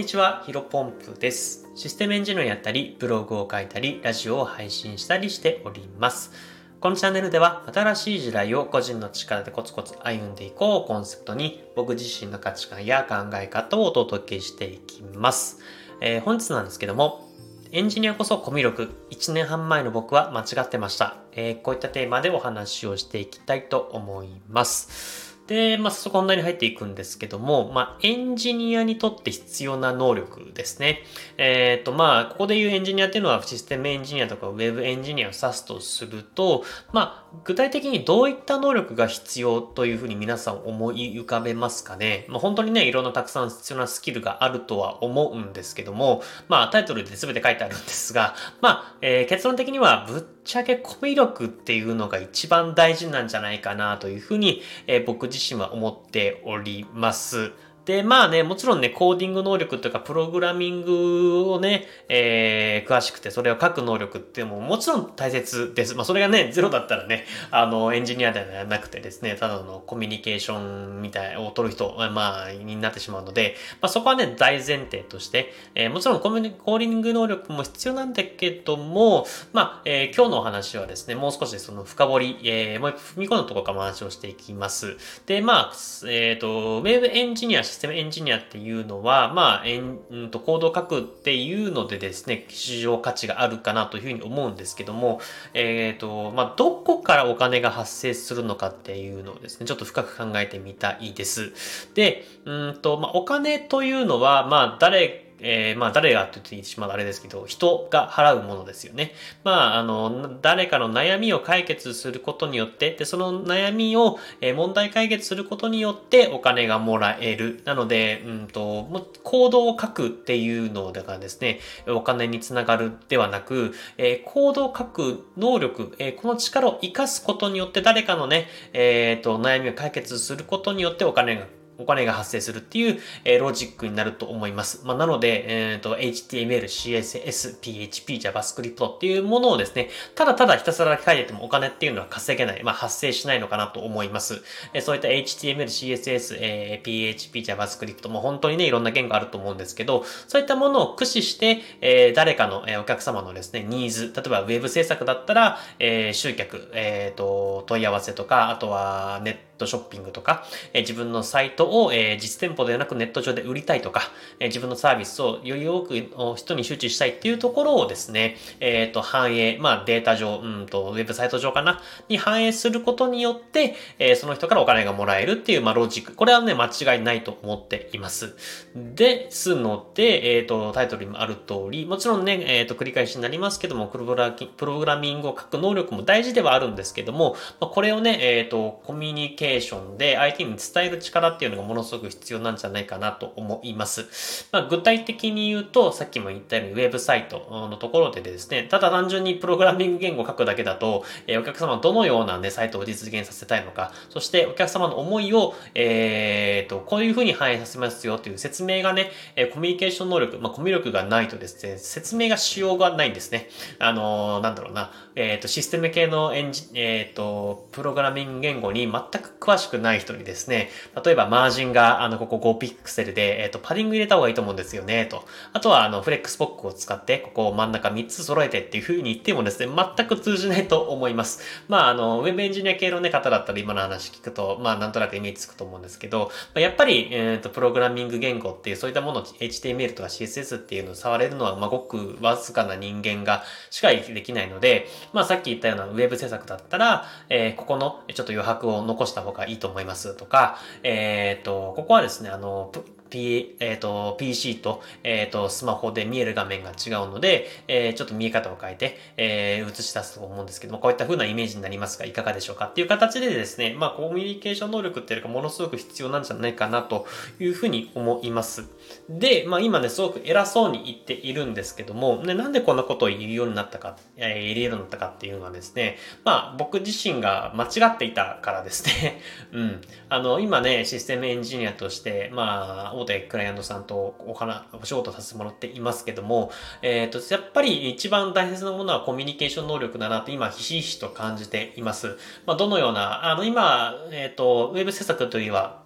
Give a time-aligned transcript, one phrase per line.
[0.00, 1.68] にちは、ヒロポンプです。
[1.74, 6.32] システムエンジニアやったり、ブログを書いたり、ラジオを配信したりしております。
[6.80, 15.58] このチャンネルでは、新しい時代を個人の力でコツコツ歩んでいこうをコンセプトに、僕自身の価値観や考え方をお届けしていきます。
[16.00, 17.28] えー、本日なんですけども、
[17.70, 18.88] エンジニアこそコミュ力。
[19.10, 21.18] 1年半前の僕は間違ってました。
[21.32, 25.29] えー、こういったテーマでお話をしていきたいと思います。
[25.50, 31.02] で、まあ、そこ本題に入っていくんですけども、まあ、エンジニアにとって必要な能力ですね。
[31.38, 42.26] えっ、ー、と、まあ、ここで言うエンジニアっていうのはシステムエンジニアとかウェブエンジニアを指すとすると、まあ、具体的にどういった能力が必要というふうに皆さん思い浮かべますかね。
[42.28, 57.52] まあ、本当にね、いろんなたくさん必要なスキルがあるとは思うんですけども、まあ、タイトルで全て書いてあるんですが、まあ、えー、結論的にはぶっっちゃけコミュ力っていうのが一番大事なんじゃないかなというふうに、えー、僕自身は思っております。
[57.90, 65.96] で、まあね、もちろんね、コーディング能力というか、プログラミングをね、えー、詳しくて、それを書く能力っていうのももちろん大切です。
[65.96, 84.96] まあ、それがね、ゼロだったらね、あの、エンジニアではなくてですね、ただのコミュニケーションみたいを取る人、まあ、になってしまうので、まあ、そこはね、大前提として、えー、もちろんコミュニコーディング能力も必要なんだけども、まあ、えー、今日のお話はですね、もう少しその深掘り、えー、もう一踏み込んだところからお話をしていきます。
[85.26, 85.72] で、まあ、
[86.06, 95.18] えっ、ー、と、ウェブエンジニア、ステムエンジニアっていうのは、まあ、えん、んと、コードを書くっていうのでですね、市場価値があるかなというふうに思うんですけども、
[95.54, 101.54] えっ、ー、と、まあ、どこからお金が発生するのかっていうのをですね、ちょっと深く考えてみたいです。
[101.94, 109.12] で、うんと、まあ、お金というのは、まあ、誰えー、まあ誰がって言ってしまうあれですけど、人が払うものですよね。
[109.44, 117.62] まあ、あの、誰かの悩みを解決することによって、で、その悩みを、えー、問題解決することによってお金がもらえる。
[117.64, 131.46] なので、うんと、も行動を書くっていうのだからですね、お金につながるではなく、えー、行動を書く能力、えー、この力を活かすことによって誰かのね、えっ、ー、と、悩みを解決することによってお金が
[131.80, 134.82] お金が発生するっていう、えー、ロジックになると思います。
[134.84, 144.42] まあ、なので、えっ、ー、と、HTML、CSS、PHP、JavaScript っていうものをですね、ただただひたすら書いててもお金っていうのは稼げない、まあ、発生しないのかなと思います。
[144.74, 164.10] えー、そういった HTML、CSS、えー、PHP、JavaScript も本当にね、いろんな言語あると思うんですけど、そういったものを駆使して、えー、誰かの、えー、お客様のですね、ニーズ、例えばウェブ制作だったら、えー、集客、えっ、ー、と、問い合わせとか、あとはネットトショッピングとか、え、自分のサイトを、え、実店舗ではなくネット上で売りたいとか、
[164.40, 176.14] え、自分のサービスをより多くの人に周知したいっていうところをですね、えっ、と、反映、まあデータ上、うんと、ウェブサイト上かな、に反映することによって、えその人からお金がもらえるっていう、まあロジック。
[176.14, 178.34] これはね、間違いないと思っています。
[178.74, 194.48] ですので、えっ、と、タイトルにもある通り、もちろんね、えっ、と、繰り返しになりますけども、プログラプログラミングを書く能力も大事ではあるんですけども、まあ、これをね、えっ、と、コミュニケーーションで相手に伝える力っていうのがものすごく必要なんじゃないかなと思います。
[194.52, 213.48] まあ、具体的に言うと、さっきも言ったようにウェブサイトのところでですね、ただ単純にプログラミング言語を書くだけだと、えー、お客様はどのようなね、サイトを実現させたいのか、そしてお客様の思いを、えー、と、こういうふうに反映させますよという説明がね、えコミュニケーション能力、まあ、コミュ力がないとですね、説明がしようがないんですね。
[213.78, 220.68] あのー、なんだろうな、えっ、ー、と、システム系のエンジ、えっ、ー、と、プログラミング言語に全く詳しくない人にですね、
[221.04, 225.24] 例えばマージンが、あの、ここ5ピクセルで、えっ、と、パディング入れた方がいいと思うんですよね、と。
[225.54, 231.42] あとは、あの、フレックスポックを使って、ここを真ん中3つ揃えてっていう風に言ってもですね、全く通じないと思います。
[231.68, 252.72] まあ、あの、ウェブエンジニア系の、ね、方だったら今の話聞くと、まあ、なんとなくイメージつくと思うんですけど、やっぱり、えっ、ー、と、プログラミング言語っていう、そういったもの、HTML とか CSS っていうのを触れるのは、まあ、ごくわずかな人間がしかできないので、まあ、さっき言ったようなウェブ制作だったら、えー、ここのちょっと余白を残した方がいいと思いますとか、えっ、ー、と、ここはですね、あの、
[253.10, 267.06] P、えっ、ー、と、PC と、えっ、ー、と、スマホで見える画面が違うので、えー、ちょっと見え方を変えて、えー、映し出すと思うんですけども、こういった風なイメージになりますが、いかがでしょうかっていう形でですね、まあ、コミュニケーション能力っていうのがものすごく必要なんじゃないかなと
[267.38, 268.64] いうふうに思います。
[269.08, 279.20] で、まあ、今ね、すごく偉そうに言っているんですけども、ね、なんでこんなことを言うようになったか、えー、言えるようになったかっていうのはですね、まあ、僕自身が間違っていたからですね。
[279.52, 279.80] うん。
[280.08, 286.52] あの、今ね、システムエンジニアとして、まあ、大手クライアントさんとお話、お仕事させてもらっていますけども、
[286.82, 292.18] えっ、ー、と、やっぱり一番大切なものはコミュニケーション能力だなって今、ひしひしと感じています。
[292.46, 295.80] まあ、どのような、あの、今、えっ、ー、と、ウェブ制作というは、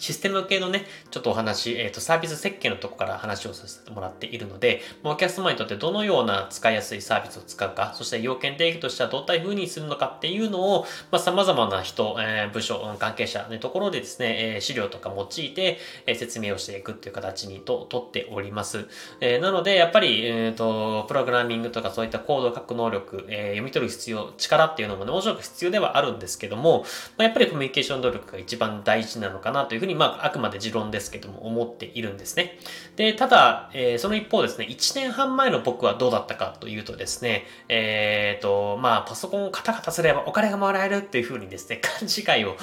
[0.00, 18.86] システム系のね、ちょっとお話、えっ、ー、と、サービス設計のとこから話をさせてもらっているので、お客様にとってどのような使いやすいサービスを使うか、そして要件定義としてはどういった風にするのかっていうのを、まあ、様々な人、えー、部署、関係者のところでですね、え、資料とか用いて、え、説明をしていくっていう形にと、とっております。
[19.20, 26.86] え、なので、やっぱり、えっ、と、プログラミングとかそういったコードを書く能力、え、読み取る必要、力っていうのもね、もちろん必要ではあるんですけども、
[27.18, 32.58] まあ、やっぱりコミュニケーション能力が一番大事なのかなというふうに、まあ、あくまで持論ですけども、思っているんですね。
[32.96, 42.56] で、ただ、えー、その一方ですね、1年半前の僕はどうだったかというとですね、えっ、ー、と、まあ、パソコンをカタカタすればお金がもらえるっていうふうにですね、 勘違いを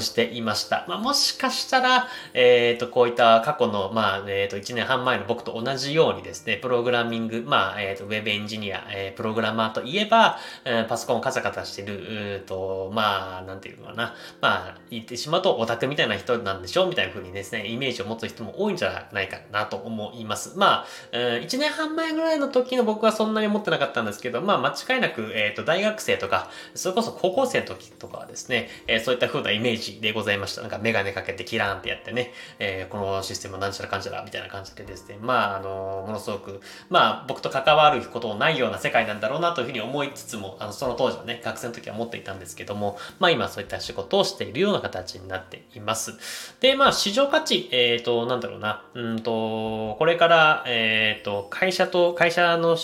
[0.00, 0.84] していました。
[0.88, 16.86] まあ、もしかしたら、えっ、ー、と、こういった過去の、まあ、えっ、と、1年半前の僕と同じようにですね、プログラミング、まあ、えっ、と、ウェブエンジニア、えプログラマーといえば、えパソコンをカタカタしてる、と、まあ、なんていうのかな、まあ、言ってしまうとオタクみたいな人なんでしょ？
[16.86, 20.56] みたいな風にですね、イメージを持つ人も多いんじゃないかなと思います。
[20.56, 30.62] まあ、1年半前ぐらいの時の僕はそんなに思ってなかったんですけど、まあ、間違いなく、えっ、ー、と、大学生とか、それこそ高校生の時とかはですね、えー、そういった風なイメージでございました。
[30.62, 46.14] なんかメガネかけてキラーンってやってね、えー、このシステムなんちゃらかんちゃらみたいな感じでですね、まあ、あの、ものすごく、まあ、僕と関わることのないような世界なんだろうなというふうに思いつつも、あの、その当時はね、学生の時は思っていたんですけども、まあ今そういった仕事をしているような形になっています。
[46.60, 52.76] で、まあ市場価値、えっ、ー、と、なんだろうな、うんと、これから、えっ、ー、と、会社と、会社の、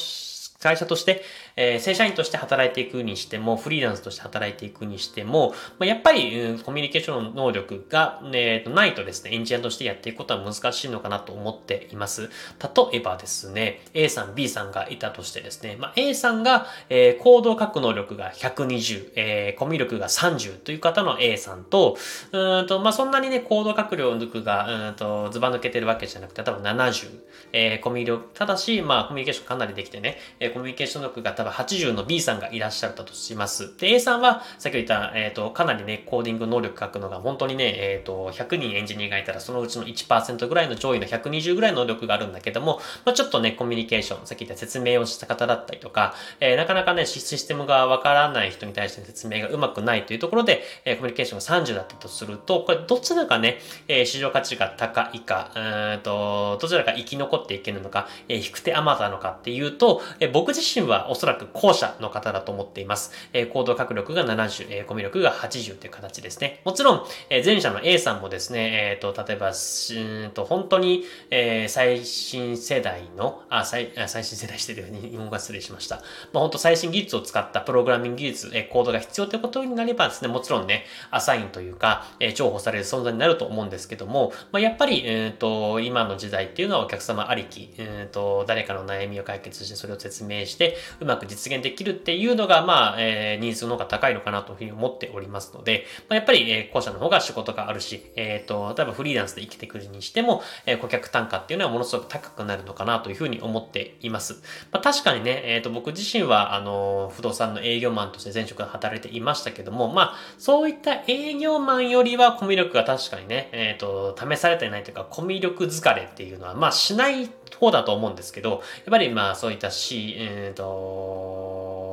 [0.61, 1.23] 会社として、
[1.61, 12.31] えー、正社員として働いていくにしても、フリーランスとして働いていくにしても、まあ、やっぱり、うん、コミュニケーション能力が、えー、ないとですね、エンジニアとしてやっていくことは難しいのかなと思っています。
[12.63, 21.99] 例えばですね、A さん、B さんがいたとしてですね、まあ、A さんが、えー、コードを書く能力が120、えー、コミュ力が30という方の A さんと、
[22.33, 27.11] うんと、まあ、そんなにね、コード書く量力が、うんと、ずば抜けてるわけじゃなくて、多分70、
[27.53, 33.77] えー、コミュ力、ただし、まあ、コミュニケーションかなりできてね、えー、コミュニケーション能力が多分80の B さんがいらっしゃったとします。
[33.79, 53.59] で、A さんは、さっき言った、えっ、ー、と、かなりね、コーディング能力書くのが本当にね、えっ、ー、と、100人エンジニアがいたら、そのうちの1%ぐらいの上位の120ぐらいの能力があるんだけども、まあ、ちょっとね、コミュニケーション、さっき言った説明をした方だったりとか、えー、なかなかね、システムがわからない人に対して説明がうまくないというところで、えー、コミュニケーションが30だったとすると、これどちらかね、
[53.89, 63.13] えー、市場価値が高いか、うんと、どちらか生き残っていけるのか、えー、引く手あまたのかっていうと、えー、僕自身はおそらく後者の方だと思っています。
[63.33, 66.61] えー、行動確力が70、えー、コミュ力が80という形ですね。
[66.65, 75.97] もちろん、えー、前者の A さんもですね、えっ、ー、と、例えば、うんと、本当に、えー、最新世代の、あ、最、最新世代してるように日本語が失礼しました。
[75.97, 76.03] ま
[76.35, 104.43] あ、本当最新技術を使ったプログラミング技術、えー、コードが必要ということになればですね、もちろんね、アサインというか、えー、重宝される存在になると思うんですけども、まあ、やっぱり、えっ、ー、と、今の時代っていうのはお客様ありき、えっ、ー、と、誰かの悩みを解決して、それを説明して、うまく実現できるっていうのが、まあ、えー、ニーズの方が高いのかなというふうに思っておりますので、まあ、やっぱり、えー、後者の方が仕事があるし、えっ、ー、と、例えばフリーランスで生きてくるにしても、えー、顧客単価っていうのはものすごく高くなるのかなというふうに思っています。
[104.73, 117.29] まあ、確かにね、えっ、ー、と、僕自身は、あの、不動産の営業マンとして前職で働いていましたけども、まあ、そういった営業マンよりはコミュ力が確かにね、えっ、と、試されてないというか、コミュ力疲れっていうのは、まあ、しない
[117.59, 121.90] 方だと思うんですけど、やっぱりまあ、そういったし、えっ、と、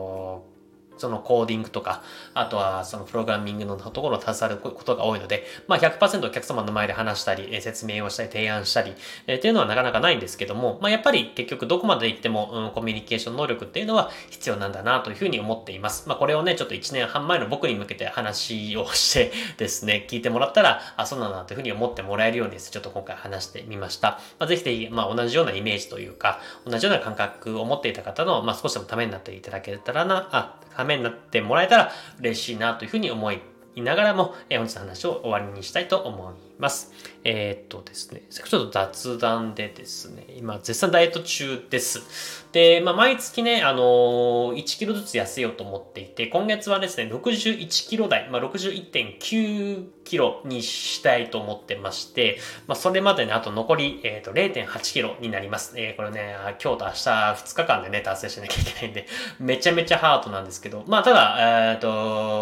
[0.98, 8.94] そのコーディングとか、あとはそのプログラミングのところを携わることが多いので、まあ100%お客様の前で話したり、説明をしたり、提案したり、
[9.28, 16.08] えー、っていうのはなかなかないんですけども、まあやっぱり結局どこまで行っても、うん、コミュニケーション能力っていうのは必要なんだなというふうに思っています。
[16.08, 24.20] まあこれをね、ちょっと1年半前の僕に向けて話をして ですね、聞いてもらったら、あ、そうなんだというふうに思ってもらえるようにです、ちょっと今回話してみました。
[24.40, 33.42] まあぜひぜひ、まあ同じようなイメージというか、同じような感覚を持っていた方の、まあ少しでもためになっていただけたらな、あ、ためになってもらえたら嬉しいなというふうに思い
[33.78, 36.92] いながらも、え本日の話を終わりにしたいと思います。
[37.24, 42.48] えー、っとですね、ちょっと雑談でですね、今絶賛ダイエット中です。
[42.54, 55.74] で、まあ、毎月ね、あのー、1キロずつ痩せようと思っていて、今月はですね、61キロ台、まあ、61.9キロにしたいと思ってまして、まあ、それまでね、あと残り、えっ、と、0.8キロになります。
[55.78, 59.06] えー、これね、今日と明日2日間でね、達成しなきゃいけないんで、
[59.40, 62.37] めちゃめちゃハートなんですけど、まあ、ただ、えっ、と、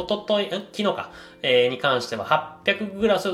[0.00, 1.10] おととい、昨日か、
[1.42, 2.26] えー、に関しては
[2.64, 3.28] 800グラス、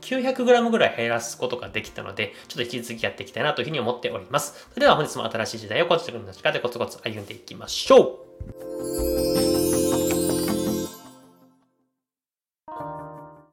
[0.00, 4.68] 900グラムぐらい減らすことができたので、ちょっと引き続きやっていきたいなというふうに思っております。
[4.72, 8.20] それでは本日も新しい時代をこちらの力でコツコツ歩んでいきましょ
[9.32, 9.35] う